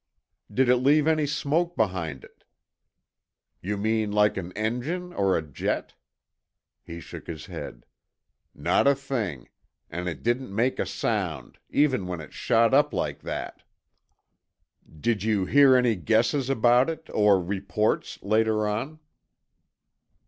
"Did 0.51 0.67
it 0.67 0.77
leave 0.77 1.05
any 1.05 1.27
smoke 1.27 1.75
behind 1.75 2.23
it?" 2.23 2.43
"You 3.61 3.77
mean 3.77 4.11
like 4.11 4.35
an 4.35 4.51
engine, 4.53 5.13
or 5.13 5.37
a 5.37 5.43
jet?" 5.43 5.93
He 6.81 6.99
shook 6.99 7.27
his 7.27 7.45
head. 7.45 7.85
"Not 8.55 8.87
a 8.87 8.95
thing. 8.95 9.49
And 9.91 10.09
it 10.09 10.23
didn't 10.23 10.55
make 10.55 10.79
a 10.79 10.87
sound—even 10.87 12.07
when 12.07 12.19
it 12.19 12.33
shot 12.33 12.73
up 12.73 12.95
like 12.95 13.21
that." 13.21 13.61
"Did 14.99 15.21
you 15.21 15.45
hear 15.45 15.75
any 15.75 15.95
guesses 15.95 16.49
about 16.49 16.89
it, 16.89 17.07
or 17.13 17.39
reports 17.39 18.17
later 18.23 18.67
on?" 18.67 18.97